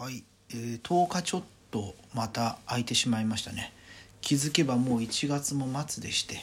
[0.00, 3.72] はい、えー、10日ちょっとまた空いてしまいましたね。
[4.20, 6.36] 気づけばもう1月も末でして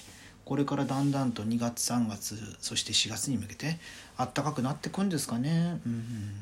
[0.44, 3.78] これからだんだんと2月3月そして4月に向けて
[4.18, 5.80] 暖かくなってくんですかね。
[5.86, 6.34] うん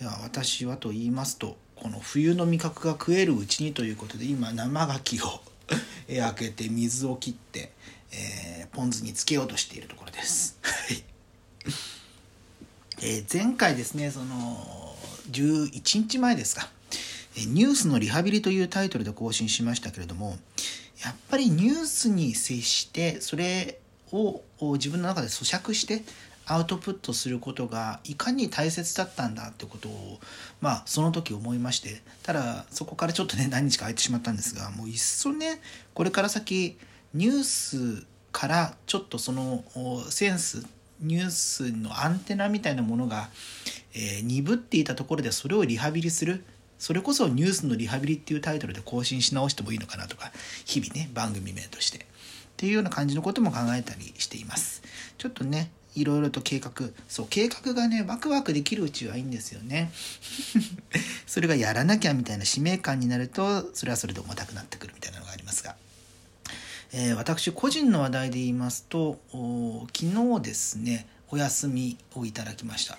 [0.00, 5.40] いや私はと言いますとこの冬の味覚が食えるうちにということで今生牡蠣を
[6.10, 7.72] 開けて水を切って、
[8.10, 10.58] えー、ポン酢につけようとしているところです。
[10.62, 11.04] はい。
[13.02, 14.85] えー、前回ですねその
[15.30, 16.68] 11日前ですか
[17.36, 20.38] 「ニュースのリハビリ」というタイトルで更新しましたけれども
[21.04, 23.78] やっぱりニュースに接してそれ
[24.12, 24.42] を
[24.74, 26.04] 自分の中で咀嚼して
[26.46, 30.20] アウトプットすることがいかに大切だったんだってことを
[30.60, 35.60] まあその時思いましてただそこからちょっとね何日か空いてしまったんですがもういっそね
[35.92, 36.78] これから先
[37.14, 39.64] ニュースからちょっとその
[40.10, 40.64] センス
[41.00, 43.28] ニュースのアンテナみたいなものが、
[43.94, 46.44] えー、鈍っていたところでそれをリハビリする。
[46.78, 50.30] それこそニュースのリハビリっていうタイトルで更新し直してもいいのかなとか
[50.66, 51.98] 日々ね番組名として。
[51.98, 52.02] っ
[52.58, 54.82] ていうような感じのことも考えたりしています。
[55.18, 56.72] ちょっとねいろいろと計画。
[57.08, 59.90] そう計画がねワクワクできるうちはいいんですよね。
[61.26, 65.76] それがやらなきゃみたいな使命感になるとそれはそれで重たくなってくるみたいなのがありますが
[66.92, 69.18] えー、私個人の話題で言いますと
[69.94, 72.96] 昨日ですねお休みをいただきました。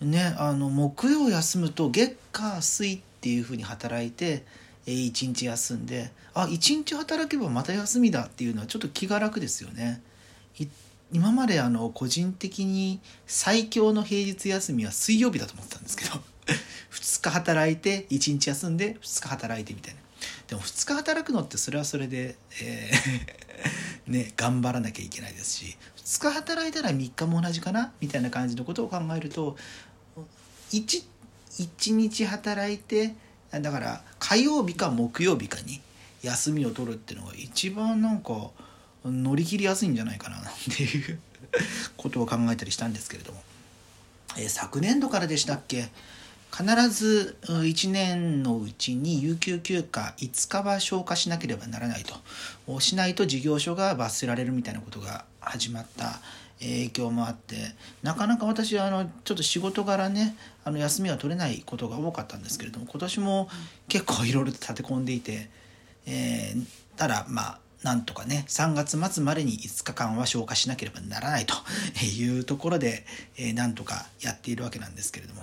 [0.00, 4.44] ねあの木曜休むと月火水っていうふうに働いて、
[4.86, 10.02] え、1日休んであ1日働けばまた休みだっていうのはちょっと気が楽ですよね。
[11.14, 16.12] 今まであの個人的に最強の平日休みは水曜日だと思ってたんですけど
[16.90, 20.00] 2日働いて1日休んで2日働いてみたいな。
[20.52, 27.90] でも2日働くのってそれはそれで、えー ね、頑張らなきゃいけないですし2日働いたら3日も同じかな？
[28.02, 29.56] みたいな感じのことを考えると
[30.72, 31.04] 1,
[31.58, 33.14] 1日働いて
[33.50, 35.80] だから火曜日か木曜日かに
[36.22, 38.50] 休みを取るっていうのが一番なんか
[39.06, 40.36] 乗り切りやすいんじゃないかな？
[40.36, 40.42] っ
[40.76, 41.18] ていう
[41.96, 43.42] ことを考えたりしたんですけれども、
[44.36, 45.88] えー、昨年度からでしたっけ？
[46.54, 52.04] 必ず1年のうちに有給休暇5日は消化しなければならない
[52.68, 56.20] としないと事業所が罰せられるみたいなことが始まった
[56.60, 57.56] 影響もあって
[58.02, 63.48] なかなか私あのちょっと仕事柄ねあの休みは取れないことが多かったんですけれども今年も
[63.88, 65.48] 結構いろいろと立て込んでいて、
[66.06, 66.64] えー、
[66.96, 71.54] ただまあなんとかね3月末までに5日間は消化しなければならないと
[72.04, 73.04] いうところで、
[73.38, 75.42] えー、なんとかやっているわけなんですけれども。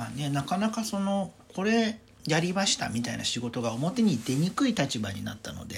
[0.00, 5.76] まあねなかなかそのこれやりましたみたいな仕事が表に出にくい立場になったので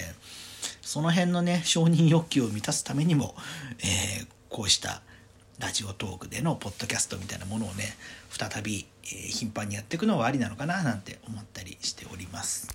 [0.80, 3.34] その辺のね承認欲求を満たすためにも、
[3.80, 5.02] えー、こうした
[5.58, 7.96] ラジオトークでのポッドキャストみたいなものをね
[8.30, 12.68] 再び、えー、頻繁にやっていくのはありなのかななんて思ったりしております。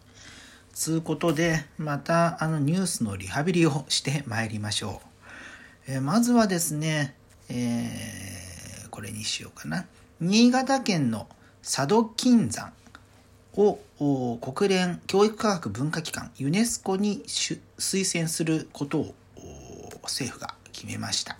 [0.73, 5.01] つうことでまたあのニュースのリハビリをしてまいりましょ
[5.87, 5.91] う。
[5.93, 7.15] えー、まずはですね、
[7.49, 9.85] え、これにしようかな。
[10.19, 11.27] 新潟県の
[11.67, 12.72] 佐渡金山
[13.57, 13.78] を
[14.38, 17.59] 国連教育科学文化機関ユネスコに推
[18.09, 19.13] 薦することを
[20.03, 21.38] 政府が決めました。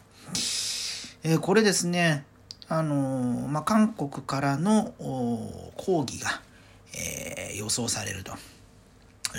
[1.24, 2.26] えこれですね、
[2.68, 4.94] あのまあ、韓国からの
[5.78, 6.42] 抗議が、
[6.94, 8.34] えー、予想されると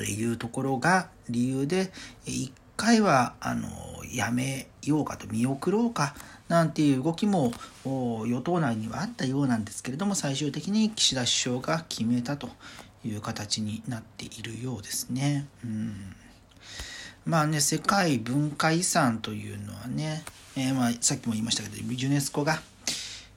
[0.00, 1.92] いうところが理由で
[2.24, 3.68] 一回はあの
[4.10, 6.14] やめようかと見送ろうか
[6.48, 7.52] なんていう動きも
[7.84, 12.48] 与党内にはあったようなんですけれども最終的に岸田首相が決めたと
[13.04, 15.46] いう形になっているようですね。
[15.64, 16.14] うん
[17.24, 20.24] まあね世界文化遺産というのはね、
[20.56, 22.58] えー、まあさっきも言いましたけどユネスコが、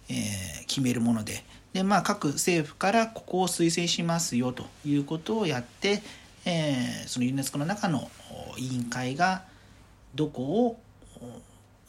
[0.10, 1.44] えー、決めるもので
[1.74, 6.02] で、まあ、各政府からここを推薦しますよということをやって、
[6.46, 8.10] えー、そのユネスコの中の
[8.58, 9.44] 委員会が
[10.16, 10.80] どこを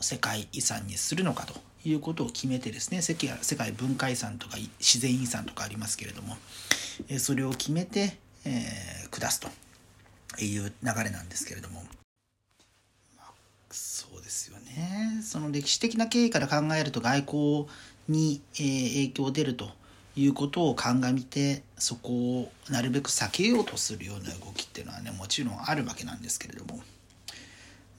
[0.02, 1.54] 世界遺産にするのかと
[1.84, 6.36] いうことを決めてですね世界世界文化遺産とか自然遺産とかありますけれども
[7.18, 9.48] それを決めて、えー、下すと
[10.42, 11.82] いう流れなんですけれども、
[13.16, 13.32] まあ、
[13.70, 17.66] そうですよねその歴史的な経緯から考えると外交
[18.08, 19.70] に、え、影響出ると
[20.16, 26.80] いうことを鑑みてそこをなるべく避けようとするような動きっていうのはねもちろんあるわけなんですけれども。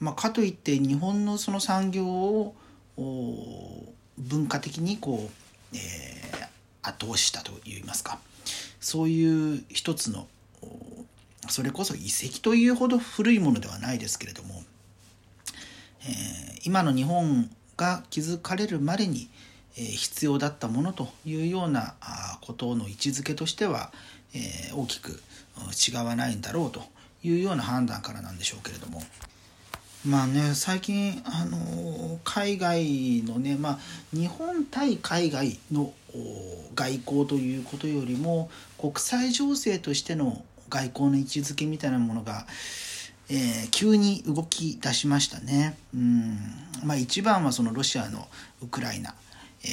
[0.04, 2.54] まあ、かといって日本のその産業を
[4.18, 5.30] 文化的にこ
[5.72, 6.46] う、えー、
[6.82, 8.18] 後押ししたといいますか
[8.80, 10.26] そういう一つの
[11.48, 14.62] それこそ遺跡というほど古いものではないですけれども、
[16.02, 19.28] えー、今の日本が築かれるまでに、
[19.76, 21.96] え必要だったものというような
[22.40, 23.92] ことの位置づけとしては、
[24.32, 25.20] え大きく
[25.90, 26.82] 違わないんだろうと
[27.24, 29.02] いうような判断からなんでしょうけれども。
[30.06, 33.78] まあね最近あの海外のねまあ
[34.12, 35.92] 日本対海外の
[36.74, 42.46] 外交ということよりも国際情勢としての外交の位置づけみたいなものが、
[43.30, 45.76] えー、急に動き出しましたね。
[45.94, 46.38] うん
[46.84, 48.26] まあ、一番はそのロシアの
[48.62, 49.14] ウクライナ、
[49.64, 49.66] え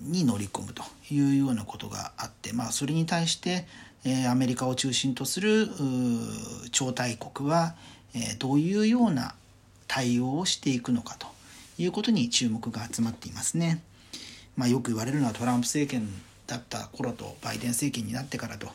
[0.00, 3.66] ー、に乗り込むというようなことがあって、まあ、それに対して、
[4.04, 5.68] え、アメリカを中心とする
[6.70, 7.74] 超大国は、
[8.14, 9.34] えどういうような
[9.88, 11.26] 対応をしていくのかと
[11.78, 13.82] いうことに注目が集まっていますね。
[14.56, 16.08] まあ、よく言われるのはトランプ政権
[16.46, 18.68] だった頃とバイデン政権になってからと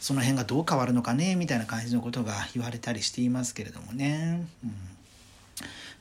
[0.00, 4.46] その辺がどう変わるのかねみたいな感じのことが言われたりしていますけれどもね。
[4.64, 4.74] うん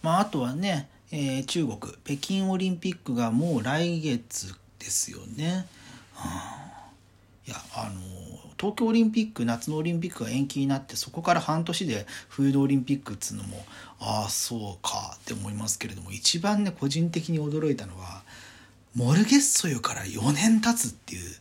[0.01, 5.67] まあ、あとはね、えー、中国北京オリンピックがもう来月ですよね。
[6.13, 6.89] はあ、
[7.45, 8.28] いやあの
[8.59, 13.63] 東京オリンピック夏のオリンピックが延期になってそこから半年で冬のオリンピックっつうのも
[13.99, 15.17] ああそうか。
[15.17, 18.23] って思いますけれども一番ね個人的に驚いたのは
[18.95, 21.35] モルゲッソよから4年経つっていう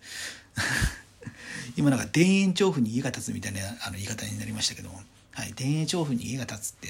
[1.77, 5.01] 今なんか田園調布に家が建つみたいなあの言い方になりましたけども、
[5.33, 6.89] はい、田園調布に家が建つって、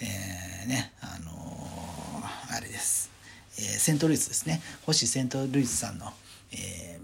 [0.00, 3.10] えー、ねあのー、あれです、
[3.58, 4.60] えー、セントルイスですね。
[4.84, 6.12] 星セントルイスさんの、
[6.52, 6.98] え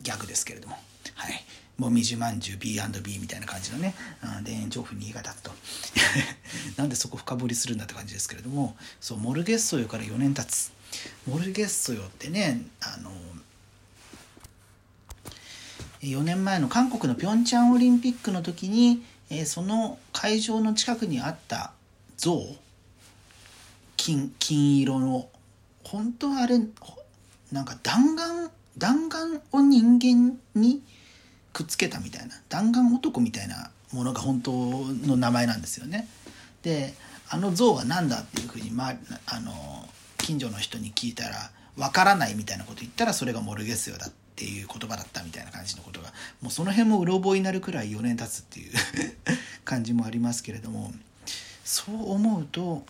[0.00, 0.78] ー、ギャグですけれども。
[1.14, 1.44] はい。
[1.78, 3.94] もみじまんじゅう B&B みたいな感じのね
[4.44, 5.52] 田園調布に家が建つと。
[6.76, 10.72] なんでそこ深掘りするんだって感じですけれどもそうモルゲッソよから4年経つ。
[11.26, 13.12] モルゲッソよってねあの
[16.00, 21.72] 4年前の韓国のピョンチャンオリンピックの時に、えその会場の近くにあった
[22.16, 22.40] 像
[23.96, 25.28] 金金色の
[25.84, 26.60] 本当あれ
[27.52, 30.82] なんか弾丸弾丸を人間に
[31.58, 36.08] くっつけたみたいな弾丸男みたいなものが本当の名前なんですよね。
[36.62, 36.94] で
[37.28, 39.88] あの像は何だっていうふうに、まあ、の
[40.18, 48.72] 近所の人に聞いたらわからないみたいなこと言ったらそれがモルゲスヨだっていう言葉だったみたいな感じのことがもうその辺もうろ覚えになるくらい4年経つっていう
[49.64, 50.92] 感じもありますけれども
[51.64, 52.84] そう思うと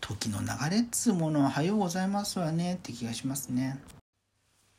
[0.00, 3.78] 時の流れっつうものは早うございますわねって気がしますね。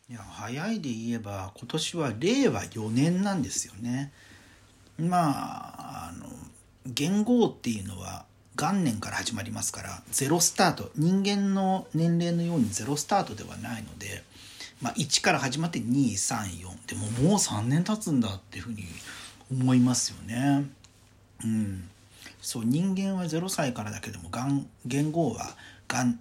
[0.09, 4.13] いや早いで言えば今年は令和4年なんですよね。
[4.97, 6.27] まああの
[6.85, 8.25] 元号っていうのは
[8.55, 14.23] 元年から始まりますからゼロスタート人間の年齢のようにゼロスタートではないので、
[14.81, 18.85] まあ、1から始まって234でももう3年経つんだっていうふうに
[19.51, 20.69] 思いますよね。
[21.43, 21.89] うん、
[22.41, 24.31] そう人間は0歳からだけども
[24.85, 25.57] 元号は
[25.89, 26.17] 元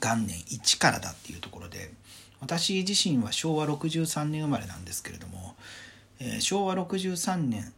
[0.00, 1.92] 元年1からだっていうところで
[2.40, 5.54] 私自身は昭和63年生まれなんですけれども、
[6.20, 7.72] えー、昭和63年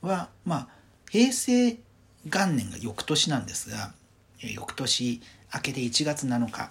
[0.00, 0.68] はまあ
[1.10, 1.78] 平成
[2.26, 3.92] 元年が翌年なんですが、
[4.42, 5.20] えー、翌年
[5.54, 6.70] 明けて1月7日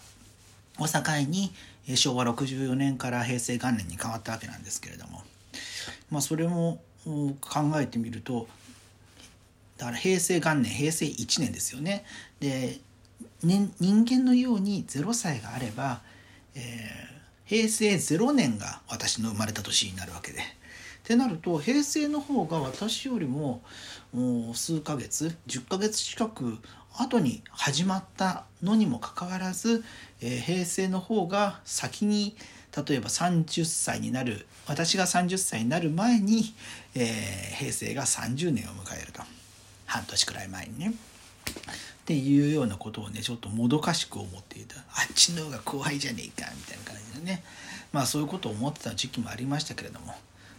[0.80, 1.54] を境に、
[1.88, 5.22] えー、昭和64年から平成元年に変わったわけなんですけれども
[6.10, 8.48] まあそれも考えてみると
[9.78, 12.04] だから平成元年平成1年ですよね。
[12.39, 12.80] で、
[13.44, 16.01] ね、人間のように0歳があれば、
[16.56, 17.17] えー
[17.48, 20.39] 平成0年が私の生まれた年になるわけで。
[20.39, 20.44] っ
[21.08, 23.62] てなると平成の方が私よりも
[24.13, 26.58] もう数ヶ月10ヶ月近く
[26.98, 29.86] 後に始まったのにもかかわらず、
[30.22, 32.36] えー、平成の方が先に
[32.75, 36.54] 例えば30歳になる私が30歳になる前に、
[36.94, 39.22] えー、平成が30年を迎えると
[39.86, 40.94] 半年くらい前にね。
[42.08, 44.78] っていうようなことをねちょっともどかしく思っていた。
[44.78, 47.44] あっちの方が後輩じゃねえかみたいな感じでね。
[47.92, 50.16] まあそういうことを思ってた時期もありましたけれども。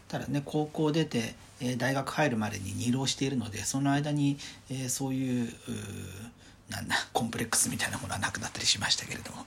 [0.09, 4.37] ただね高校出て、え大学入るまでに二浪しているのでその間に、
[4.69, 5.53] えそういう
[6.69, 9.47] なんだコンプレックスみたいなものはなくなったりしましたけれども。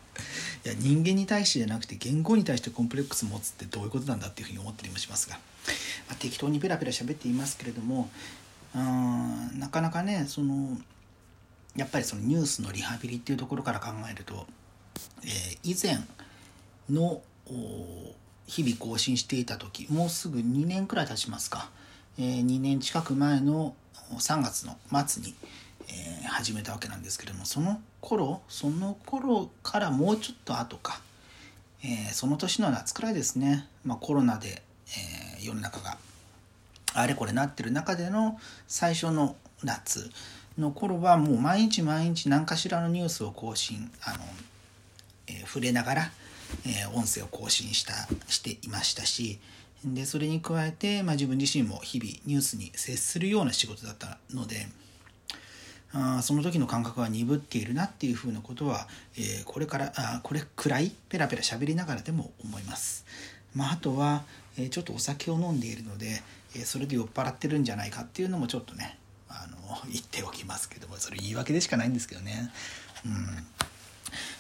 [0.66, 5.36] いや人間に対してじゃなくて言語に対してコンプレックス持つってどういうことなんだっていうふうに思ったりもしますが、
[6.08, 8.10] まあ、適当にペラペラ喋っていますけれども
[8.76, 10.78] うんなかなかねその
[11.76, 14.46] やっぱりそのニュースのリハビリっていうところから考えると、
[15.24, 16.00] えー、以前
[16.90, 17.22] の
[18.46, 21.70] 日々更新していた時もうすぐ2年くらい経ちますか、
[22.20, 23.74] えー、2年近く前の
[24.18, 25.34] 3月の末に、
[25.88, 31.00] えー、始めたわけなんですけれどもその頃その頃からもうちょっと後か、
[31.84, 34.62] えー、その年の夏くらいですね、まあ、コロナで、
[35.38, 35.98] えー、世の中が
[36.94, 38.38] あれこれなってる中での
[38.68, 40.10] 最初の夏。
[40.58, 44.18] の頃はもう毎日毎日何かしらのニュースを更新あの、
[45.28, 46.12] えー、触れながら、
[46.66, 47.94] えー、音声を更新した
[48.28, 49.40] していましたし
[49.86, 54.68] でそれに加えて、まあ、自分自身も日々ニュースに接するような仕事だったので
[55.94, 63.06] あその時の感覚が鈍っているなっていうふうなことは、えー、これからあこれくらいペラペラ喋りながらでも思います。
[63.56, 64.24] まあ、あとは、
[64.58, 66.22] え、ちょっとお酒を飲んでいるので、
[66.56, 68.98] え、それで酔っ払ってるんじゃないかっていうのもちょっとね
[69.32, 69.58] あの
[69.92, 72.52] 言っておきますけどもそれ言い訳でしかないんですけどね。
[73.06, 73.14] うん。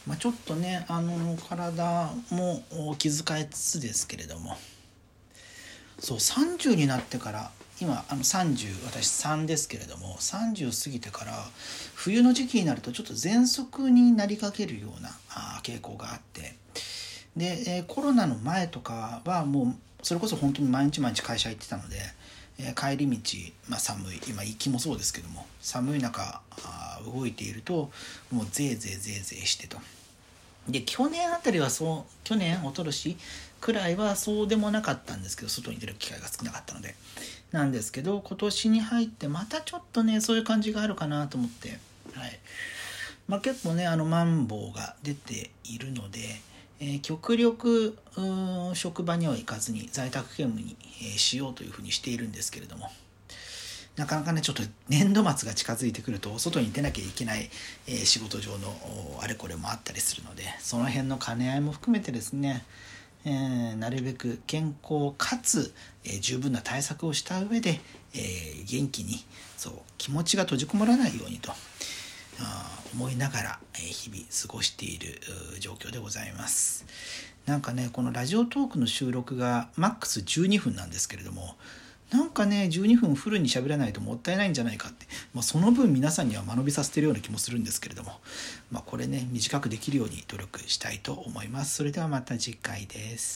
[0.06, 2.64] まあ、ちょっとねあの体も
[2.98, 4.58] 気遣いつつですけれども。
[6.00, 11.34] そう30になってから今あの30私3ですけれども30過ぎてから
[11.94, 16.56] 冬の時期になるとちょっと喘息になりかけるようなあ傾向があって。
[17.38, 21.98] で、えー、コロナの前とかはもうそれこそ本当に毎日毎日会社行ってたので、
[22.64, 23.18] え、帰り道、
[23.70, 27.92] まあ、寒い今行きもそうですけども寒い中あ動いていると
[28.32, 29.78] もうぜいぜいぜいぜいしてと。
[30.70, 33.18] で去年あたりはそう去年一昨年
[33.60, 36.96] くらいはそうでもなかったんですけど外に出る機会が少なかったので。
[37.52, 41.80] なんですけど今年に入ってまたちょっとねそういう感じがあるかなと思って。
[42.14, 42.40] はい。
[43.28, 46.20] まあ結構ねあのマンボウが出ているので、
[46.82, 47.98] えー、極力
[48.74, 52.90] 職場には行かずに在宅勤務に、えー、しようというふうにしているんですけれども。
[53.98, 57.50] なかなかねちょっと年度末が近づいてくると外に出なきゃいけない、
[57.88, 58.74] えー、仕事上の
[59.22, 62.64] あれこれもあったりするのでその辺の兼ね合いも含めてですね
[63.24, 65.74] えー、なるべく健康かつ、
[66.04, 67.80] え、十分な対策をした上で、
[68.16, 69.24] え、元気に
[69.58, 71.52] そう気持ちが閉じこもらないようにと。
[72.94, 75.20] 思いながら、え日々過ごしている
[75.60, 76.86] 状況でございます。
[77.46, 81.56] なんかねこのラジオトークの収録がマックス12分なんですけれども
[82.12, 88.20] なんかね12分フルに喋らないともったいないんじゃないかって、まあ、その分皆さんには間延びさせてるような気もするんですけれども、
[88.70, 93.30] まあ、これね短くできるように努力したいと思いますそれではまた次回です